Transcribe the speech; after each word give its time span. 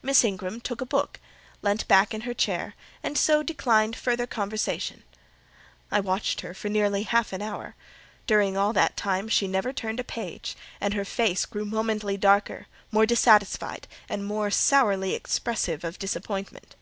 Miss 0.00 0.24
Ingram 0.24 0.62
took 0.62 0.80
a 0.80 0.86
book, 0.86 1.20
leant 1.60 1.86
back 1.86 2.14
in 2.14 2.22
her 2.22 2.32
chair, 2.32 2.72
and 3.02 3.18
so 3.18 3.42
declined 3.42 3.94
further 3.94 4.26
conversation. 4.26 5.02
I 5.90 6.00
watched 6.00 6.40
her 6.40 6.54
for 6.54 6.70
nearly 6.70 7.02
half 7.02 7.30
an 7.34 7.42
hour: 7.42 7.74
during 8.26 8.56
all 8.56 8.72
that 8.72 8.96
time 8.96 9.28
she 9.28 9.46
never 9.46 9.74
turned 9.74 10.00
a 10.00 10.02
page, 10.02 10.56
and 10.80 10.94
her 10.94 11.04
face 11.04 11.44
grew 11.44 11.66
momently 11.66 12.16
darker, 12.16 12.68
more 12.90 13.04
dissatisfied, 13.04 13.86
and 14.08 14.24
more 14.24 14.50
sourly 14.50 15.12
expressive 15.12 15.84
of 15.84 15.98
disappointment. 15.98 16.74